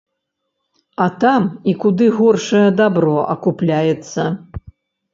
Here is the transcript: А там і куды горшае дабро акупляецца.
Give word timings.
А 1.05 1.07
там 1.25 1.41
і 1.73 1.77
куды 1.85 2.09
горшае 2.17 2.65
дабро 2.83 3.15
акупляецца. 3.37 4.31